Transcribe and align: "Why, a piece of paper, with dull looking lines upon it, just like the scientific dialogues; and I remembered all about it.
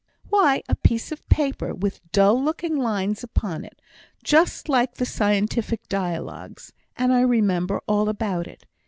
"Why, 0.29 0.63
a 0.67 0.73
piece 0.73 1.11
of 1.11 1.23
paper, 1.29 1.75
with 1.75 2.01
dull 2.11 2.43
looking 2.43 2.75
lines 2.75 3.23
upon 3.23 3.63
it, 3.63 3.79
just 4.23 4.67
like 4.67 4.95
the 4.95 5.05
scientific 5.05 5.87
dialogues; 5.89 6.73
and 6.97 7.13
I 7.13 7.21
remembered 7.21 7.81
all 7.87 8.09
about 8.09 8.47
it. 8.47 8.65